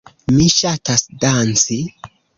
[0.37, 1.79] Mi ŝatas danci.